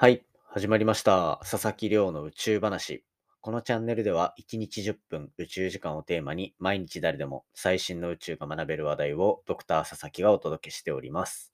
[0.00, 1.40] はい、始まりました。
[1.42, 3.04] 佐々木亮の宇宙話。
[3.42, 11.52] このチャンネルでは1日10分宇宙時間をテーマに毎日誰でも最新の宇宙が学べる話題をドクター佐々木がお届けしております。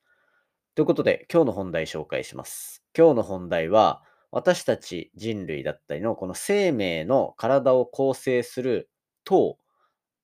[0.76, 2.84] ということで今日の本題紹介します。
[2.96, 8.88] 今日の本題は私たち人類だったりのこの生命の体を構成する
[9.24, 9.58] 糖、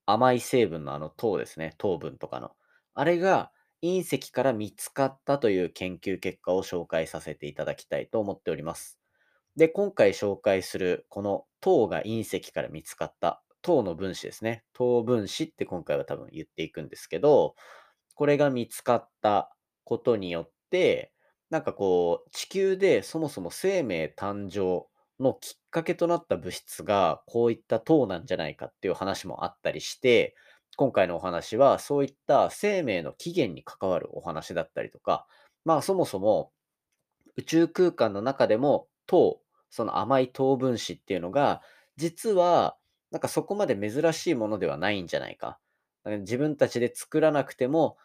[0.06, 2.52] 甘い成分のあの糖ですね、糖分とかの。
[2.94, 3.50] あれが
[3.82, 8.98] 隕石から見つかったという研究結果を紹介させていただきたいと思っております。
[9.56, 14.64] で、今回紹介するこの糖が隕石から見つかった糖の分子ですね。
[14.72, 17.54] 糖分子って今回は多分言っていくんですけど、
[18.14, 21.12] これが見つかったことによって、
[21.50, 24.86] なんかこう、地球でそもそも生命誕生
[25.22, 30.34] のきっかけとなった物質がこういった糖なんじゃないかっていう話もあったりして、
[30.76, 35.26] 今回のお話はそういった生命の起源に関わるお話だったりとか、
[35.64, 36.50] まあそもそも
[37.36, 41.62] 宇宙空間の中でも糖、その甘い糖分子っていうのが、
[41.96, 42.76] 実は
[43.10, 45.58] なんかそこまで珍しいものではないんじゃないか。
[46.04, 47.96] 自分たちで作らなくても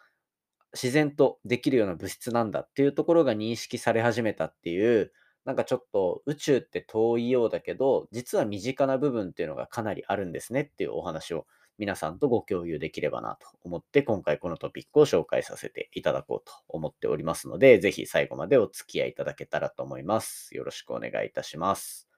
[0.72, 5.12] 自然とできるような物質なんだっていうところが認識され始めたっていう、
[5.44, 11.46] なんかちょっと宇宙って遠いようだけど、実は身近な部分っていうのがかなりあるんですねっていうお話を
[11.78, 20.54] 皆さんとご共有できればなと思って、今回このトピックを紹介させていただこうと思っておりますので、ぜひ最後までお付き合いいただけたらと思います。
[20.56, 22.08] よろしくお願いいたします。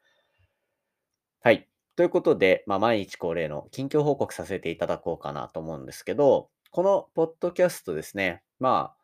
[1.42, 1.68] はい。
[1.96, 8.96] ということで、まあ、毎日恒例の近況報告させていただこうかなと思うんですけど、このポッドキャストですね、まあ、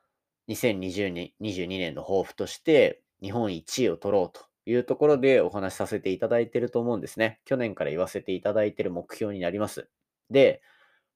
[0.49, 7.41] 2022 22年の抱負として、日本一位を取ろうというところでお話しさせていただいていると思うんですね。
[7.45, 9.89] 去年から言わせていただいている目標になります。
[10.31, 10.63] で、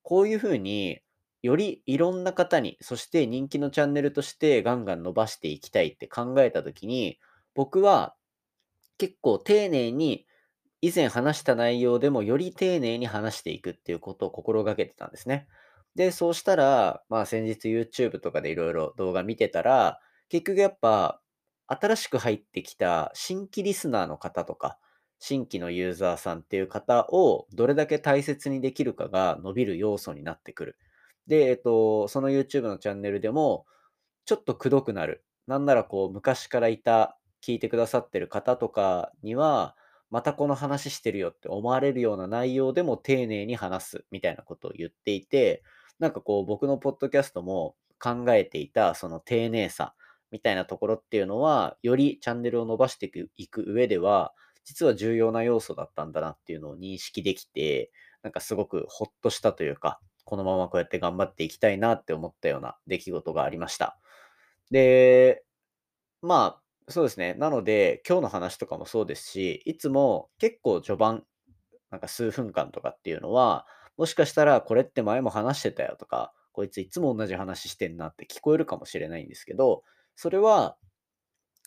[0.03, 1.00] こういうふうに
[1.42, 7.19] よりいろんな方に、そして人気のチャンネルとしてガンガン伸ばしていきたいって考えたときに、
[7.55, 8.14] 僕は
[8.98, 10.27] 結構丁寧に
[10.83, 15.49] 以前話した内容でもより丁寧に話していくっていうことを心がけてたんですね。
[15.94, 21.20] で、そうしたら、まあ先日 YouTube とかでいろいろ動画見てたら、結局やっぱ
[21.66, 24.78] 新しく入ってきた新規リスナーの方とか、
[25.20, 30.78] 新規のユーザーさんっていう方をどれだけ大切にできるかが伸びる要素になってくる。
[31.26, 33.66] で、えっと、その YouTube のチャンネルでも、
[34.25, 35.25] ちょっとくどくなる。
[35.47, 39.76] なんならこう、昔からいた、聞いてくださってる方とかには、
[40.10, 45.62] またこの話してるよって思われるような内容でも丁寧に話すみたいなことを言っていて、
[45.98, 49.94] なんかこう僕のポッドキャストも考えていたその丁寧さ
[50.32, 54.32] みたいなところっていうのは、よりチャンネルを伸ばしていく上では、
[54.65, 57.91] 実は重要な要素だったんだなっていうのを認識できて、
[58.22, 63.99] なんかすごくほっとしたというか、このままこうやって頑張っていきたいなって思ったような出来事がありました。
[64.70, 65.44] で、
[66.22, 67.34] まあ、そうですね。
[67.34, 71.25] なので、今日の話とかもそうですし、いつも結構序盤、
[71.91, 73.66] なんか数分間とかっていうのは、
[73.97, 79.82] もしかしたらこれって前も話してたよとか、こいついつも同じ話してんなって聞こえるかもしれないんですけど、
[80.16, 80.76] それは、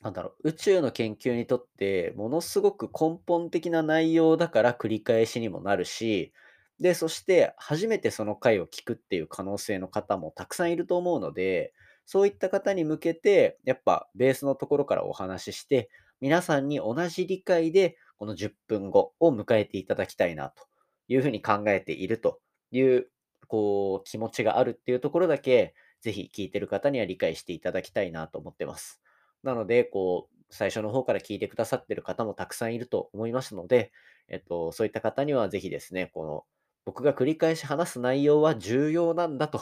[0.04, 6.34] なんだろう、宇宙の研究にとってものすごく根本的な内容だから繰り返しにもなるし、
[6.80, 11.74] で、そして初めてその回を聞くっていう可能性の方もたくさんいると思うので、
[12.06, 15.90] そういった方に向けて、やっぱベースのところからお話しして、
[16.20, 20.66] 皆さんに同じ理解でこの10分後を迎えていただきたいなと
[21.08, 22.42] いうふうに考えていると
[22.72, 23.10] いう、
[23.48, 29.03] こう、気持ちがあるっていうところだけ、ぜひ聞いてる方には理解していただきたいなと思ってます。
[29.44, 33.92] なので、こう、最初の方から聞いてくださってる方もたくさんいると思いますので、
[34.28, 36.46] えっと、そういった方にはぜひですね、この、
[36.86, 39.62] 僕が繰り返し話す内容は重要なんだと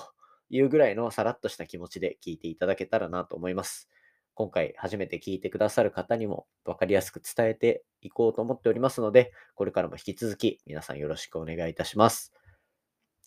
[0.49, 3.89] いうぐらいのさらっとした気持ちで聞いていただけたらなと思います。
[4.33, 12.33] 今回初めて聞いてくださる方にも分かりやすく伝えていこうと思っておりますので、これからも引き続き皆さんよろしくお願いいたします。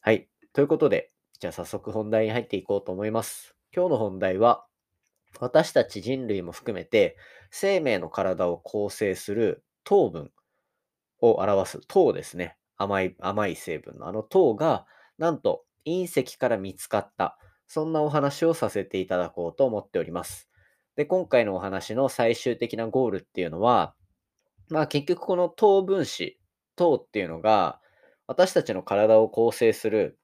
[0.00, 0.28] はい。
[0.52, 3.54] ということで、じゃあ早速本題に入っていこうと思います。
[3.74, 4.66] 今日の本題は、
[5.40, 7.16] 私たち人類も含めて
[7.50, 10.30] 生命の体を構成する糖分
[11.20, 12.56] を表す糖ですね。
[12.76, 14.86] 甘い、甘い成分のあの糖が、
[15.18, 17.38] なんと隕石から見つかった。
[17.66, 20.48] そんなお話をさせていただこうと思っております。
[20.96, 23.94] で、今回のお話の最終的なゴールっていうのは、
[24.68, 26.38] まあ結局この糖分子、
[26.76, 27.80] 糖っていうのが、
[28.26, 30.18] 私たちの体を構成する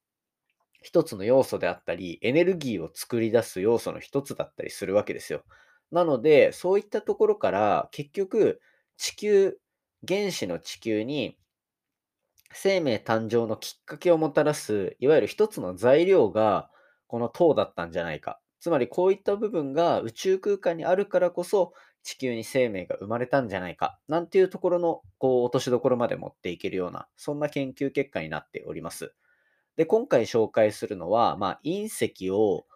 [0.82, 5.44] 一つの要素であったり、エネルギーを作り出す要素の一つだったりするわけですよ。
[5.90, 8.60] なので、そういったところから結局
[8.96, 9.58] 地球、
[10.06, 11.38] 原子の地球に
[12.52, 16.70] 生命誕生のきっかけをもたらす、いわゆる一つの材料が
[17.06, 21.72] この糖だったんじゃないかつまりこういった部分が宇宙空間にあるからこそ
[22.02, 29.14] 地球に生命が生まれたんじゃないか、なんていうところのこう落としどころまで持っていけるような、そんな研究結果になっております。
[29.76, 31.84] で、今回紹介するのは、まあ、隕
[32.14, 32.66] 石を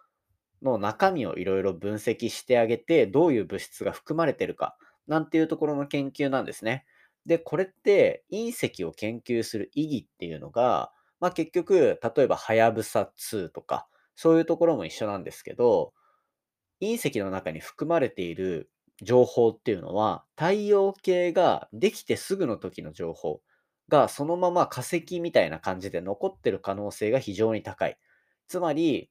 [0.61, 4.77] の中身をいろいろ分析してあげて、どういう物質が含まれてるか、
[5.07, 6.85] なんていうところの研究なんですね。
[7.25, 15.93] で、これって隕石を研究する意義っていうのが、まあ、結局、例えば、はやぶさ2とか、そういうところも一緒なんですけど、
[16.81, 18.69] 隕石の中に含まれている
[19.01, 23.41] 情報っていうのは、太陽系ができてすぐの時の情報
[23.89, 27.97] が、そのまま化石みたいな感じで残ってる可能性が非常に高い。
[28.47, 29.09] つまり、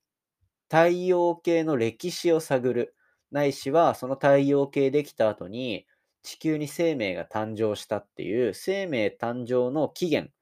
[0.70, 2.94] 太陽系の歴史を探る、
[3.30, 5.86] ないしはその太陽系できた後に
[6.22, 10.32] 地球に生命が誕生したっていう生命誕生の起源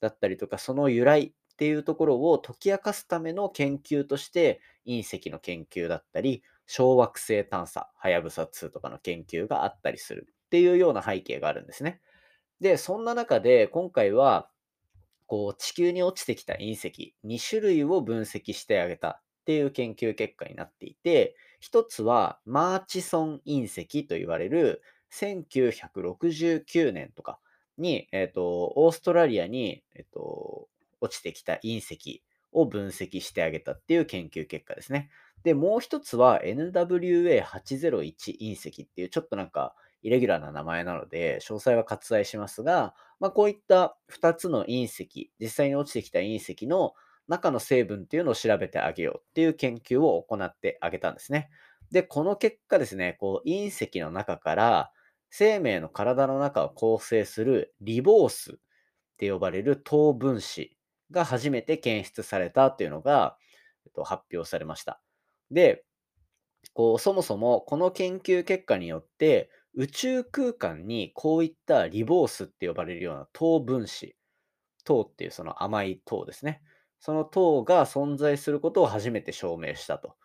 [0.00, 12.00] だったりとか、その由来っていうところを解き明かすための研究として、隕石の研究だったり、小惑星探査、はやぶさ2とかの研究があったりするっていうような背景があるんですね。
[12.60, 14.48] で、そんな中で今回は、
[15.26, 24.82] こう地球に落ちてきた隕石2種類を分析してあげたっていう研究結果になっていて、一つはマーチソン隕石と言われる
[25.12, 27.40] 1969年とか
[27.78, 30.68] に、えっ、と、オーストラリアに、えっ、と、
[31.00, 32.22] 落ちてきた隕石
[32.52, 35.10] を分析してあげたっていう研究結果ですね。
[35.44, 39.74] で、もう一つは NWA801 隕石っていうちょっとなんか
[40.06, 46.94] イレギュラーな名前なので、詳細は割愛しますが、まあ、こういった2つの隕石、実際に落ちてきた隕石の
[47.26, 51.50] 中の成分っていうのを調べてあげようっていう研究を行ってあげたんですね。
[51.90, 54.92] で、この結果ですね、こう隕石の中から
[55.28, 58.56] 生命の体の中を構成するリボースっ
[59.18, 60.76] て呼ばれる糖分子
[61.10, 63.36] が初めて検出されたっていうのが、
[63.84, 65.00] えっと、発表されました。
[65.50, 65.84] で、
[66.74, 74.16] こうそもそもこの研究結果によって宇宙空間にこういったリボースって呼ばれるような糖分子、
[74.84, 76.62] 糖っていうその甘い糖ですね。
[76.98, 80.16] その糖が存在することを初めて証明したと。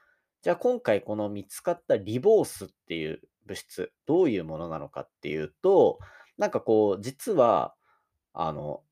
[0.42, 6.00] じゃあ今回この見つかったリボースっていう物質、どういうものなのかっていうと、
[6.38, 7.76] なんかこう、実は、
[8.34, 8.84] あの、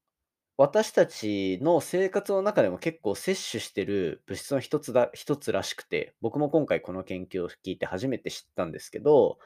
[0.57, 9.39] 私たちの生活の中でも結構摂取してる物質の一つだ、一つらしくて、僕も今回この研究を聞いて初めて知ったんですけど、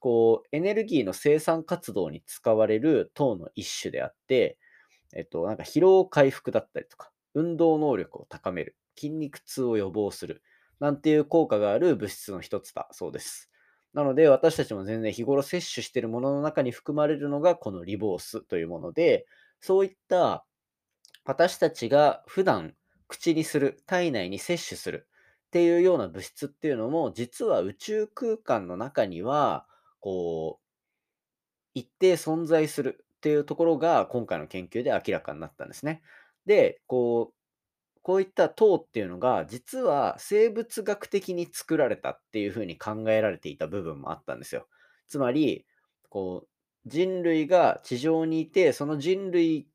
[0.00, 4.58] こう、エネルギーの生産活動に使われる糖の一種であって、
[5.14, 10.42] えっと、なんか疲労回復だったりとか、運動能力を高める、筋肉痛を予防する、
[10.80, 13.50] なんていう効果がある物質の一つだそうです。
[13.94, 19.26] なので、私たちも全然日頃摂取しているものの中に含まれるのがこのリボースというもので、
[19.60, 20.44] そういった
[21.24, 22.74] 私たちが普段
[23.08, 25.08] 口にする、体内に摂取する
[25.46, 29.66] っていうような物質っていうのも、実は宇宙空間の中には、
[30.00, 30.64] こう、
[31.74, 36.02] 一定存在するっていうところが今回の研究で明らかになったんですね。
[36.46, 37.34] で、こう、
[38.02, 44.68] こういった糖っていうのが、実は生物学的に作られたっていう風に考えられていた部分もあったんですよ。
[45.08, 45.66] つまり、
[46.10, 46.48] こう、
[46.86, 49.68] 人類が地上にいて、その人類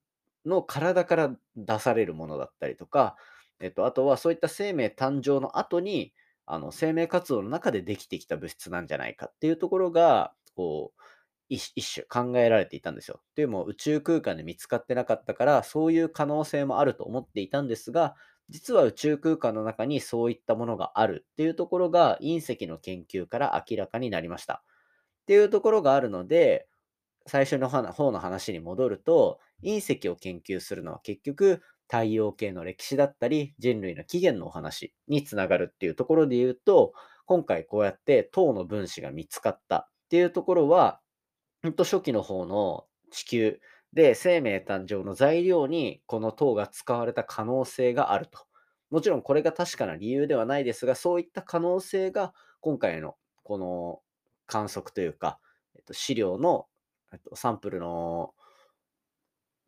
[0.45, 3.15] の体から出されるものだったりとか、
[3.59, 6.13] えっと、あとはそういった生命誕生の後に、
[6.45, 11.01] あの、生命活動の中でできてきた物質なんじゃないかっていうところが、こう、
[11.49, 13.21] 一一種考えられていたんですよ。
[13.35, 18.15] というのも宇宙空間で見つかってなかったから、そういう可能性もあると思っていたんですが、
[18.49, 24.63] 実は宇宙空間の中にそういったものがあるっていうところが隕石の研究から明らかになりました。
[25.23, 26.67] っていうところがあるので、
[27.27, 36.93] 最初の方の話に戻ると、隕石を研究するのは結局太陽系の歴史だったり人類の起源のお話につながるっていうところで言うと、
[37.25, 40.99] 今回こうやって糖の分子が見つかったっていうところは、
[41.63, 43.59] ほんと初期の方の地球
[43.93, 48.39] で生命誕生の材料にこの糖が使われた可能性があると。
[48.91, 54.01] もちろんこれが確かな理由ではないですが、そういった可能性が今回のこの
[54.45, 55.39] 観測というか、
[55.75, 56.67] えっと、資料の、
[57.11, 58.34] えっと、サンプルの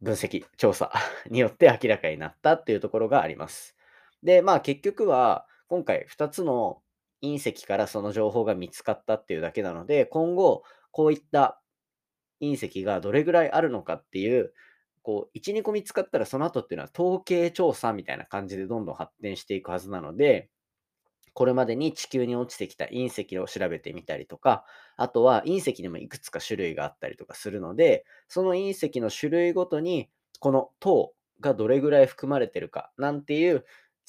[0.02, 0.92] 分析、調査
[1.30, 3.76] によって明らかになったっていうところがあります。
[4.24, 6.82] で、まあ結局は今回2つの
[7.22, 11.62] 隕石からその情報が見つかったっていうだけなので、今後こういった
[12.42, 14.54] 隕石がどれぐらいあるのかっていう、
[15.02, 20.50] こう、1、2個見つかったらその後っていうのは統計調査みたいな感じでどんどん発展していくはずなので、
[21.38, 24.66] これまでに地球に落ちてきた隕石を調べてみたりとか、
[24.96, 33.66] あとは隕石にもいくつか種類があったりとかするので、その隕石の種類ごとに、この糖がどれぐらい含まれてるかなんていう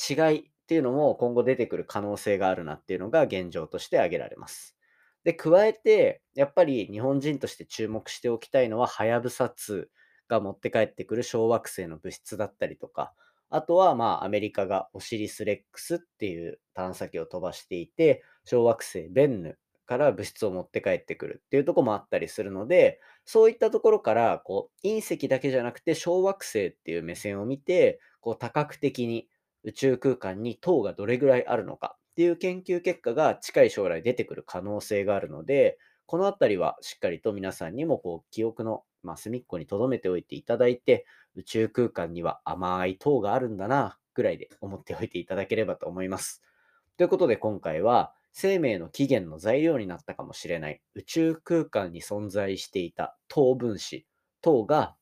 [0.09, 4.77] 違いっっていうのも今後出てくる可能性があるなっていうのが現状として挙げられます。
[5.25, 9.89] で、加えて、やっぱり日本人として注目しておきたいのは、はやぶさ2
[10.29, 13.15] が持って帰ってくる小惑星の物質だったりとか、
[13.51, 29.29] あとは、まあ、アメリカがオシリス・レックスっていう探査機を飛ばしていて、小惑星ベンヌから物質を持って帰ってくるっていうとこもあったりするので、そういったところから、こう、隕石だけじゃなくて小惑星っていう目線を見て、こう、多角的に
[29.65, 46.43] 宇宙空間に糖がどれぐらいあるのかっていう研究結果が近い将来出てくる可能性があるので、このあたりはしっかりと皆さんにもこう記憶の、まあ、隅っこに留めておいていただいて、宇宙空間には甘い糖があるんだな、ぐらいで思っておいていただければと思います。
[46.97, 54.07] ということで今回は、生命の起源の材料になったかもしれない宇宙空間に存在していた糖分子、
[54.43, 54.97] 糖が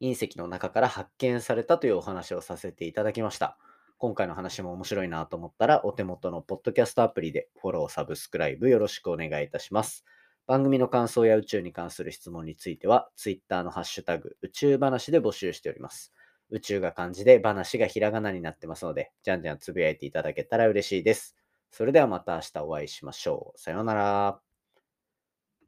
[0.00, 3.58] 隕石の中から発見されたというお話をさせていただきました。
[3.98, 10.04] 今回の話も面白いなと思ったら、お手元のポッドキャストアプリでフォロー、サブスクライブよろしくお願いいたします。
[10.48, 16.12] 番組の感想や宇宙に関する質問については、ツイッターのハッシュタグ、宇宙話で募集しております。
[16.50, 21.36] 宇宙が漢字で話がひらがなになってますので、じゃんじゃんつぶやいていただけたら嬉しいです。
[21.70, 23.58] それではまた明日お会いしましょう。
[23.60, 24.47] さようなら。